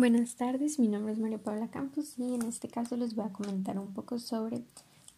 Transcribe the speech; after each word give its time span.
Buenas 0.00 0.36
tardes, 0.36 0.78
mi 0.78 0.88
nombre 0.88 1.12
es 1.12 1.18
María 1.18 1.36
Paula 1.36 1.68
Campos 1.68 2.14
y 2.16 2.34
en 2.34 2.40
este 2.48 2.68
caso 2.68 2.96
les 2.96 3.14
voy 3.14 3.26
a 3.26 3.34
comentar 3.34 3.78
un 3.78 3.92
poco 3.92 4.18
sobre 4.18 4.62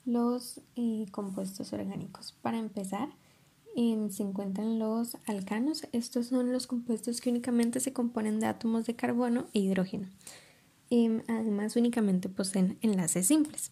los 0.04 0.60
eh, 0.74 1.06
compuestos 1.12 1.72
orgánicos. 1.72 2.34
Para 2.42 2.58
empezar, 2.58 3.08
em, 3.76 4.10
se 4.10 4.24
encuentran 4.24 4.80
los 4.80 5.18
alcanos. 5.28 5.86
Estos 5.92 6.26
son 6.26 6.50
los 6.50 6.66
compuestos 6.66 7.20
que 7.20 7.30
únicamente 7.30 7.78
se 7.78 7.92
componen 7.92 8.40
de 8.40 8.46
átomos 8.46 8.84
de 8.84 8.96
carbono 8.96 9.46
e 9.54 9.60
hidrógeno. 9.60 10.08
Em, 10.90 11.22
además, 11.28 11.76
únicamente 11.76 12.28
poseen 12.28 12.76
enlaces 12.80 13.28
simples. 13.28 13.70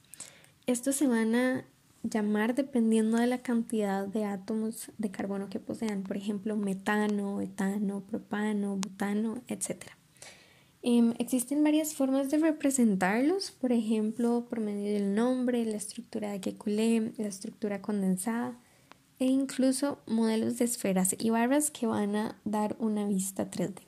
Estos 0.66 0.94
se 0.94 1.08
van 1.08 1.34
a 1.34 1.64
llamar 2.04 2.54
dependiendo 2.54 3.16
de 3.16 3.26
la 3.26 3.38
cantidad 3.38 4.06
de 4.06 4.26
átomos 4.26 4.92
de 4.96 5.10
carbono 5.10 5.48
que 5.48 5.58
posean, 5.58 6.04
por 6.04 6.16
ejemplo, 6.16 6.54
metano, 6.54 7.40
etano, 7.40 8.00
propano, 8.02 8.76
butano, 8.76 9.42
etc. 9.48 9.99
Em, 10.82 11.12
existen 11.18 11.62
varias 11.62 11.94
formas 11.94 12.30
de 12.30 12.38
representarlos, 12.38 13.50
por 13.50 13.70
ejemplo, 13.70 14.46
por 14.48 14.60
medio 14.60 14.94
del 14.94 15.14
nombre, 15.14 15.64
la 15.66 15.76
estructura 15.76 16.32
de 16.32 16.40
Kekulé, 16.40 17.12
la 17.18 17.28
estructura 17.28 17.82
condensada 17.82 18.58
e 19.18 19.26
incluso 19.26 19.98
modelos 20.06 20.56
de 20.56 20.64
esferas 20.64 21.14
y 21.18 21.28
barras 21.28 21.70
que 21.70 21.86
van 21.86 22.16
a 22.16 22.40
dar 22.46 22.76
una 22.78 23.06
vista 23.06 23.50
3D. 23.50 23.82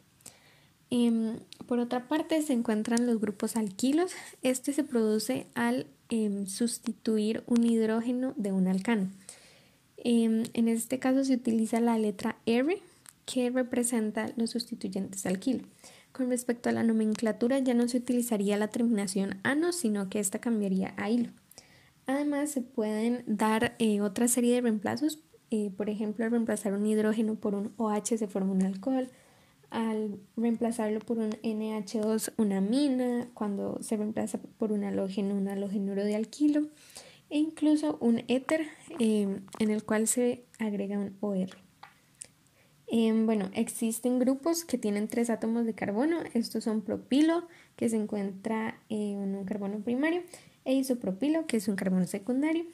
Em, 0.91 1.39
por 1.67 1.79
otra 1.79 2.09
parte, 2.09 2.43
se 2.43 2.53
encuentran 2.53 3.07
los 3.07 3.19
grupos 3.19 3.57
alquilos. 3.57 4.13
Este 4.43 4.75
se 4.75 4.85
produce 4.85 5.47
al 5.55 5.87
em, 6.11 6.47
sustituir 6.47 7.43
un 7.47 7.65
hidrógeno 7.65 8.35
de 8.37 8.53
un 8.53 8.69
alcano. 8.69 9.11
en 10.05 10.69
este 10.69 10.99
caso 10.99 11.25
se 11.25 11.35
utiliza 11.35 11.81
la 11.81 11.97
letra 11.97 12.37
R 12.45 12.83
que 13.25 13.51
representa 13.51 14.33
los 14.37 14.51
sustituyentes 14.51 15.27
alquilo. 15.27 15.65
Con 16.13 16.29
respecto 16.29 16.69
a 16.69 16.73
la 16.73 16.83
nomenclatura 16.83 17.59
ya 17.59 17.75
no 17.75 17.89
se 17.89 17.99
utilizaría 17.99 18.57
la 18.57 18.69
terminación 18.69 19.41
ano, 19.45 19.73
sino 19.73 20.11
que 20.11 20.21
esta 20.21 20.41
cambiaría 20.41 20.95
a 20.97 21.11
hilo. 21.11 21.31
Además 22.07 22.51
se 22.51 22.61
pueden 22.61 23.25
dar 23.27 23.75
eh, 23.79 24.01
otra 24.01 24.29
serie 24.29 24.55
de 24.55 24.61
reemplazos, 24.61 25.21
eh, 25.51 25.71
por 25.77 25.89
ejemplo, 25.89 26.25
al 26.25 26.31
reemplazar 26.31 26.73
un 26.73 26.87
hidrógeno 26.87 27.37
por 27.37 27.55
un 27.55 27.73
OH 27.77 28.17
se 28.19 28.27
forma 28.27 28.53
un 28.53 28.63
alcohol, 28.63 29.09
al 29.71 30.19
reemplazarlo 30.37 31.01
por 31.01 31.19
un 31.19 31.31
NH2 31.31 32.33
una 32.37 32.59
amina, 32.59 33.29
cuando 33.33 33.79
se 33.83 33.97
reemplaza 33.97 34.39
por 34.59 34.73
un 34.73 34.85
halógeno 34.85 35.35
un 35.35 35.49
halógenuro 35.49 36.05
de 36.05 36.17
alquilo 36.17 36.69
e 37.31 37.39
incluso 37.39 37.97
un 38.01 38.23
éter 38.29 38.67
eh, 38.99 39.41
en 39.59 39.71
el 39.71 39.85
cual 39.85 40.07
se 40.07 40.45
agrega 40.59 40.99
un 40.99 41.17
OR. 41.21 41.51
Em, 42.95 43.25
bueno, 43.25 43.51
existen 43.55 44.19
grupos 44.19 44.67
que 44.67 44.77
tienen 44.77 45.09
tres 45.09 45.31
átomos 45.31 45.65
de 45.65 45.73
carbono. 45.73 46.19
Estos 46.35 46.65
son 46.65 46.83
propilo, 46.83 47.49
que 47.75 47.89
se 47.89 47.97
encuentra 47.97 48.79
en 48.91 49.35
un 49.35 49.47
carbono 49.47 49.81
primario, 49.81 50.23
e 50.67 50.75
isopropilo, 50.75 51.47
que 51.47 51.57
es 51.57 51.69
un 51.69 51.77
carbono 51.77 52.07
secundario. 52.07 52.67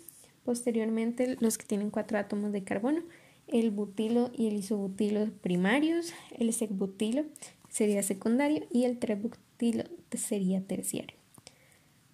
Posteriormente, 0.45 1.37
los 1.39 1.57
que 1.57 1.67
tienen 1.67 1.91
cuatro 1.91 2.19
átomos 2.19 2.51
de 2.51 2.65
carbono, 2.65 3.03
el 3.47 3.71
butilo 3.71 4.33
y 4.37 4.49
el 4.49 4.55
isobutilo 4.55 5.31
primarios, 5.41 6.13
el 6.37 6.53
secbutilo 6.53 7.25
sería 7.69 8.03
secundario 8.03 8.67
y 8.73 8.87
el 8.87 8.99
trebutilo 8.99 9.85
sería 10.11 10.61
terciario. 10.63 11.17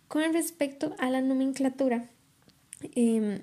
Con 0.08 0.34
respecto 0.34 0.94
a 0.98 1.08
la 1.08 1.22
nomenclatura, 1.22 2.10
eh, 2.82 3.40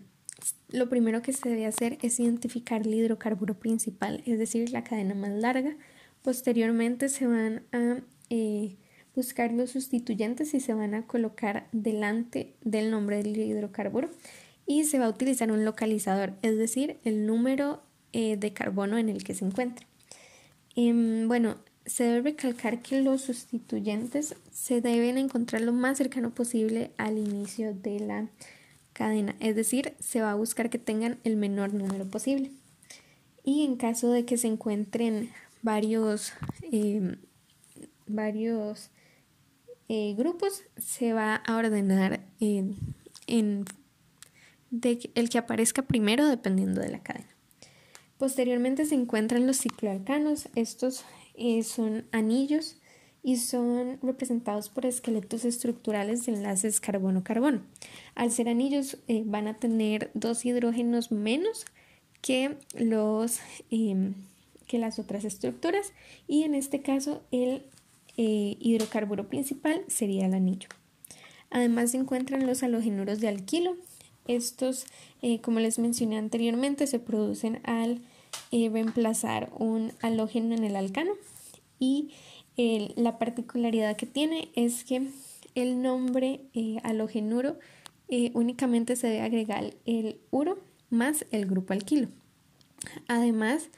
lo 0.69 0.89
primero 0.89 1.21
que 1.21 1.33
se 1.33 1.49
debe 1.49 1.65
hacer 1.65 1.97
es 2.01 2.19
identificar 2.19 2.81
el 2.81 2.93
hidrocarburo 2.93 3.59
principal, 3.59 4.23
es 4.25 4.39
decir, 4.39 4.71
la 4.71 4.83
cadena 4.83 5.15
más 5.15 5.31
larga. 5.31 5.75
Posteriormente 6.21 7.09
se 7.09 7.27
van 7.27 7.63
a 7.71 8.01
eh, 8.29 8.77
buscar 9.15 9.51
los 9.51 9.71
sustituyentes 9.71 10.53
y 10.53 10.59
se 10.59 10.73
van 10.73 10.93
a 10.93 11.05
colocar 11.05 11.67
delante 11.71 12.53
del 12.63 12.91
nombre 12.91 13.21
del 13.21 13.37
hidrocarburo 13.37 14.09
y 14.65 14.85
se 14.85 14.99
va 14.99 15.05
a 15.05 15.09
utilizar 15.09 15.51
un 15.51 15.65
localizador, 15.65 16.33
es 16.41 16.57
decir, 16.57 16.97
el 17.03 17.25
número 17.25 17.81
eh, 18.13 18.37
de 18.37 18.53
carbono 18.53 18.97
en 18.97 19.09
el 19.09 19.23
que 19.23 19.33
se 19.33 19.45
encuentra. 19.45 19.85
Em, 20.75 21.27
bueno, 21.27 21.57
se 21.85 22.03
debe 22.05 22.31
recalcar 22.31 22.81
que 22.81 23.01
los 23.01 23.21
sustituyentes 23.21 24.35
se 24.51 24.81
deben 24.81 25.17
encontrar 25.17 25.61
lo 25.61 25.73
más 25.73 25.97
cercano 25.97 26.33
posible 26.33 26.91
al 26.97 27.17
inicio 27.17 27.73
de 27.73 27.99
la 27.99 28.27
cadena, 28.93 29.35
es 29.39 29.55
decir, 29.55 29.95
se 29.99 30.21
va 30.21 30.31
a 30.31 30.35
buscar 30.35 30.69
que 30.69 30.79
tengan 30.79 31.19
el 31.23 31.37
menor 31.37 31.73
número 31.73 32.09
posible. 32.09 32.51
Y 33.43 33.65
en 33.65 33.75
caso 33.75 34.11
de 34.11 34.25
que 34.25 34.37
se 34.37 34.47
encuentren 34.47 35.31
varios, 35.61 36.33
em, 36.71 37.17
varios 38.07 38.89
eh, 39.89 40.15
grupos, 40.17 40.63
se 40.77 41.13
va 41.13 41.35
a 41.35 41.57
ordenar 41.57 42.21
en, 42.39 42.77
el 43.27 43.65
que 45.29 45.37
aparezca 45.37 45.81
primero 45.81 46.27
dependiendo 46.27 46.81
de 46.81 46.89
la 46.89 47.03
cadena. 47.03 47.27
Posteriormente 48.17 48.85
se 48.85 48.95
encuentran 48.95 49.47
los 49.47 49.57
cicloalcanos. 49.57 50.47
Estos 50.55 51.03
eh, 51.33 51.63
son 51.63 52.05
anillos 52.11 52.77
y 53.23 53.37
son 53.37 53.99
representados 54.01 54.69
por 54.69 54.85
esqueletos 54.85 55.45
estructurales 55.45 56.25
de 56.25 56.33
enlaces 56.33 56.81
carbono-carbono. 56.81 57.61
Al 58.15 58.31
ser 58.31 58.49
anillos 58.49 58.97
eh, 59.07 59.23
van 59.25 59.47
a 59.47 59.59
tener 59.59 60.09
dos 60.13 60.43
hidrógenos 60.45 61.11
menos 61.11 61.65
que, 62.21 62.57
los, 62.75 63.39
em, 63.69 64.15
que 64.67 64.79
las 64.79 64.97
otras 64.97 65.23
estructuras 65.23 65.93
y 66.27 66.43
en 66.43 66.55
este 66.55 66.81
caso 66.81 67.21
el 67.31 67.63
eh, 68.17 68.57
hidrocarburo 68.59 69.29
principal 69.29 69.83
sería 69.87 70.25
el 70.25 70.33
anillo. 70.33 70.69
Además 71.51 71.91
se 71.91 71.97
encuentran 71.97 72.47
los 72.47 72.63
halogenuros 72.63 73.19
de 73.19 73.27
alquilo. 73.27 73.75
Estos, 74.27 74.85
eh, 75.21 75.41
como 75.41 75.59
les 75.59 75.79
mencioné 75.79 76.17
anteriormente, 76.17 76.87
se 76.87 76.99
producen 76.99 77.59
al 77.63 78.01
reemplazar 78.51 79.51
un 79.57 79.91
halógeno 80.01 80.55
en 80.55 80.63
el 80.63 80.75
alcano 80.75 81.11
y 81.79 82.11
la 82.57 83.17
particularidad 83.17 83.95
que 83.95 84.05
tiene 84.05 84.49
es 84.55 84.83
que 84.83 85.07
el 85.55 85.81
nombre 85.81 86.41
eh, 86.53 86.77
halogenuro 86.83 87.57
eh, 88.07 88.31
únicamente 88.33 88.95
se 88.95 89.07
debe 89.07 89.21
agregar 89.21 89.73
el 89.85 90.19
uro 90.31 90.59
más 90.89 91.25
el 91.31 91.45
grupo 91.45 91.73
alquilo. 91.73 92.09
Además, 93.07 93.69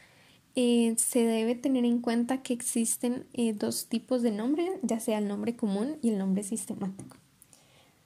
eh, 0.56 0.96
se 0.98 1.24
debe 1.24 1.56
tener 1.56 1.86
en 1.86 2.00
cuenta 2.00 2.42
que 2.42 2.54
existen 2.54 3.26
dos 3.56 3.88
tipos 3.88 4.22
de 4.22 4.32
nombre, 4.32 4.80
ya 4.82 5.00
sea 5.00 5.18
el 5.18 5.28
nombre 5.28 5.56
común 5.56 5.98
y 6.02 6.10
el 6.10 6.18
nombre 6.18 6.44
sistemático. 6.44 7.18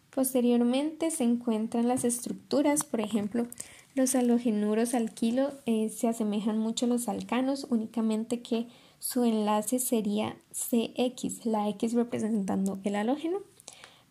Posteriormente 0.09 1.11
se 1.11 1.23
encuentran 1.23 1.88
las 1.88 2.03
estructuras, 2.03 2.83
por 2.83 3.01
ejemplo, 3.01 3.47
los 3.95 4.16
halogenuros 4.16 4.94
alquilo 4.94 5.53
se 5.66 6.07
asemejan 6.07 6.57
mucho 6.57 6.85
a 6.85 6.89
los 6.89 7.07
alcanos, 7.07 7.67
únicamente 7.69 8.41
que 8.41 8.67
su 9.00 9.24
enlace 9.24 9.80
sería 9.80 10.38
CX, 10.52 11.46
la 11.46 11.69
X 11.69 11.94
representando 11.94 12.80
el 12.84 12.96
halógeno. 12.96 13.40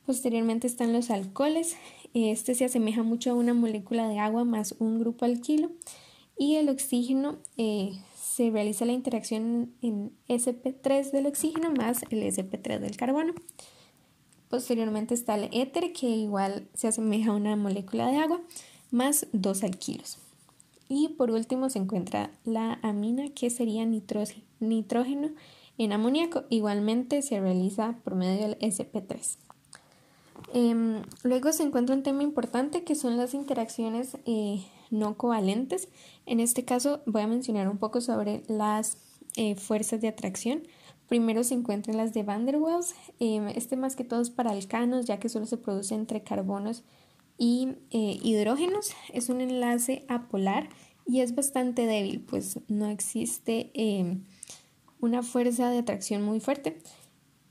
Posteriormente 0.07 0.67
están 0.67 0.93
los 0.93 1.11
alcoholes, 1.11 1.77
este 2.15 2.55
se 2.55 2.65
asemeja 2.65 3.03
mucho 3.03 3.31
a 3.31 3.35
una 3.35 3.55
molécula 3.55 4.09
de 4.09 4.19
agua 4.19 4.45
más 4.45 4.75
un 4.79 4.99
grupo 5.01 5.25
alquilo 5.25 5.71
y 6.39 6.57
el 6.57 6.69
oxígeno 6.69 7.39
eh, 7.57 7.93
se 8.17 8.51
realiza 8.51 8.85
la 8.85 8.93
interacción 8.93 9.73
en 9.83 10.13
sp3 10.29 11.11
del 11.11 11.27
oxígeno 11.27 11.73
más 11.73 12.03
el 12.11 12.23
sp3 12.23 12.79
del 12.79 12.97
carbono. 12.97 13.35
Posteriormente 14.49 15.15
está 15.15 15.35
el 15.35 15.49
éter 15.53 15.93
que 15.93 16.07
igual 16.07 16.69
se 16.75 16.89
asemeja 16.89 17.33
a 17.33 17.35
una 17.35 17.57
molécula 17.57 18.11
de 18.11 18.19
agua 18.19 18.41
más 18.91 19.27
dos 19.33 19.65
alquilos. 19.65 20.19
Y 20.89 21.09
por 21.09 21.31
último 21.31 21.69
se 21.71 21.79
encuentra 21.79 22.31
la 22.45 22.79
amina 22.83 23.29
que 23.35 23.51
sería 23.51 23.85
nitrógeno 23.85 25.31
en 25.79 25.93
amoníaco. 25.93 26.45
Igualmente 26.49 27.23
se 27.23 27.41
realiza 27.41 27.97
por 28.05 28.15
medio 28.15 28.49
del 28.49 28.59
SP3. 28.61 29.39
Em, 30.53 31.03
luego 31.23 31.53
se 31.53 31.65
encuentra 31.65 31.95
un 31.95 32.03
tema 32.03 32.23
importante 32.23 32.85
que 32.85 32.95
son 32.95 33.17
las 33.17 33.35
interacciones 33.35 34.17
eh, 34.27 34.65
no 34.91 35.17
covalentes. 35.17 35.89
En 36.25 36.41
este 36.41 36.65
caso 36.65 37.01
voy 37.07 37.23
a 37.23 37.27
mencionar 37.27 37.69
un 37.69 37.79
poco 37.79 38.01
sobre 38.01 38.43
las 38.49 38.99
eh, 39.37 39.57
fuerzas 39.57 40.01
de 40.01 40.09
atracción. 40.09 40.63
Primero 41.09 41.45
se 41.45 41.55
encuentran 41.55 41.97
las 41.97 42.13
de 42.15 42.23
Van 42.23 42.47
der 42.47 42.57
Waals. 42.57 42.95
Em, 43.19 43.49
este 43.49 43.77
más 43.77 43.97
que 43.97 44.05
todo 44.05 44.21
es 44.21 44.31
para 44.31 44.51
alcanos 44.51 45.07
ya 45.07 45.19
que 45.19 45.29
solo 45.29 45.47
se 45.47 45.57
produce 45.57 45.95
entre 45.95 46.23
carbonos 46.23 46.85
y 47.39 47.77
eh, 47.91 48.19
hidrógenos. 48.23 48.91
Es 49.13 49.29
un 49.29 49.41
enlace 49.41 50.05
apolar 50.09 50.69
y 51.07 51.21
es 51.21 51.35
bastante 51.35 51.87
débil, 51.87 52.21
pues 52.21 52.61
no 52.69 52.87
existe 52.87 53.71
em, 53.75 54.25
una 55.01 55.23
fuerza 55.23 55.71
de 55.71 55.79
atracción 55.79 56.23
muy 56.23 56.41
fuerte 56.41 56.79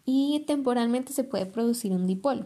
y 0.05 0.43
temporalmente 0.45 1.13
se 1.13 1.23
puede 1.23 1.45
producir 1.45 1.91
un 1.91 2.07
dipolo. 2.07 2.45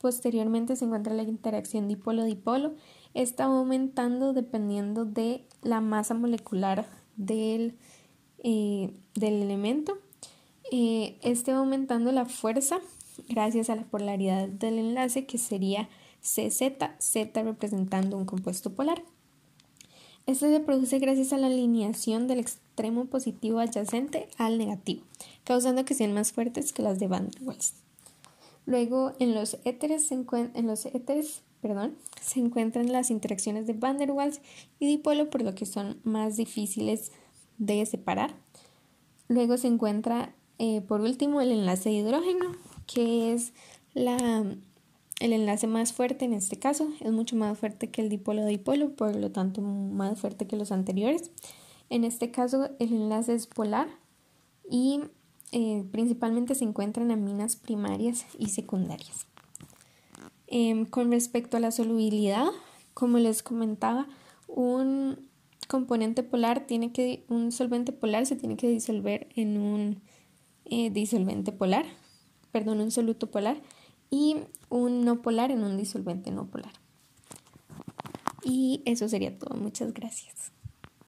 Posteriormente 0.00 0.76
se 0.76 0.84
encuentra 0.84 1.14
la 1.14 1.22
interacción 1.22 1.88
dipolo-dipolo. 1.88 2.74
Está 3.14 3.44
aumentando 3.44 4.32
dependiendo 4.32 5.04
de 5.06 5.44
la 5.62 5.80
masa 5.80 6.14
molecular 6.14 6.86
del, 7.16 7.78
eh, 8.42 8.92
del 9.14 9.34
elemento. 9.42 9.98
eh, 10.70 11.18
este 11.22 11.52
va 11.52 11.58
aumentando 11.58 12.10
la 12.12 12.24
fuerza 12.26 12.80
gracias 13.28 13.70
a 13.70 13.76
la 13.76 13.84
polaridad 13.84 14.48
del 14.48 14.78
enlace 14.78 15.26
que 15.26 15.38
sería 15.38 15.88
CZ, 16.24 16.62
Z 16.98 17.42
representando 17.42 18.16
un 18.16 18.24
compuesto 18.24 18.72
polar. 18.72 19.04
Este 20.26 20.50
se 20.50 20.60
produce 20.60 20.98
gracias 20.98 21.34
a 21.34 21.38
la 21.38 21.48
alineación 21.48 22.26
del 22.26 22.38
extremo 22.40 23.04
positivo 23.04 23.58
adyacente 23.58 24.26
al 24.38 24.56
negativo, 24.56 25.02
causando 25.44 25.84
que 25.84 25.92
sean 25.92 26.14
más 26.14 26.32
fuertes 26.32 26.72
que 26.72 26.82
las 26.82 26.98
de 26.98 27.08
Van 27.08 27.28
der 27.28 27.42
Waals. 27.42 27.74
Luego, 28.64 29.12
en 29.18 29.34
los 29.34 29.58
éteres 29.64 30.06
se, 30.06 30.14
encuentran 30.14 30.62
las 32.90 33.10
interacciones 33.10 33.66
de 33.66 33.74
Van 33.74 33.98
der 33.98 34.12
Waals 34.12 34.40
y 34.80 34.86
dipolo, 34.86 35.28
por 35.28 35.42
lo 35.42 35.54
que 35.54 35.66
son 35.66 36.00
más 36.04 36.36
difíciles 36.36 37.12
de 37.58 37.84
separar. 37.84 38.34
Luego 39.28 39.58
se 39.58 39.66
encuentra, 39.68 40.34
eh, 40.58 40.80
por 40.80 41.02
último, 41.02 41.42
el 41.42 41.52
enlace 41.52 41.90
de 41.90 41.96
hidrógeno, 41.96 42.52
que 42.86 43.34
es 43.34 43.52
la 43.92 44.56
el 45.20 45.32
enlace 45.32 45.66
más 45.66 45.92
fuerte 45.92 46.24
en 46.24 46.32
este 46.32 46.58
caso 46.58 46.88
es 47.00 47.12
mucho 47.12 47.36
más 47.36 47.58
fuerte 47.58 47.88
que 47.88 48.02
el 48.02 48.08
dipolo-dipolo, 48.08 48.90
por 48.90 49.14
lo 49.16 49.30
tanto 49.30 49.60
más 49.60 50.18
fuerte 50.18 50.46
que 50.46 50.56
los 50.56 50.72
anteriores. 50.72 51.30
En 51.90 52.04
este 52.04 52.30
caso 52.30 52.70
el 52.78 52.92
enlace 52.92 53.34
es 53.34 53.46
polar 53.46 53.88
y 54.68 55.00
eh, 55.52 55.84
principalmente 55.92 56.54
se 56.54 56.64
encuentra 56.64 57.04
en 57.04 57.12
aminas 57.12 57.56
primarias 57.56 58.26
y 58.38 58.48
secundarias. 58.48 59.26
Em, 60.46 60.84
con 60.84 61.10
respecto 61.10 61.56
a 61.56 61.60
la 61.60 61.70
solubilidad, 61.70 62.46
como 62.92 63.18
les 63.18 63.42
comentaba, 63.42 64.06
un 64.48 65.28
componente 65.68 66.22
polar 66.22 66.66
tiene 66.66 66.92
que, 66.92 67.24
un 67.28 67.52
solvente 67.52 67.92
polar 67.92 68.26
se 68.26 68.36
tiene 68.36 68.56
que 68.56 68.68
disolver 68.68 69.28
en 69.36 69.58
un 69.58 70.02
eh, 70.64 70.90
disolvente 70.90 71.52
polar, 71.52 71.86
perdón, 72.52 72.80
un 72.80 72.90
soluto 72.90 73.30
polar 73.30 73.60
y 74.10 74.36
un 74.68 75.04
no 75.04 75.22
polar 75.22 75.50
en 75.50 75.62
un 75.62 75.76
disolvente 75.76 76.30
no 76.30 76.46
polar. 76.46 76.72
Y 78.42 78.82
eso 78.84 79.08
sería 79.08 79.38
todo. 79.38 79.54
Muchas 79.54 79.92
gracias. 79.92 80.53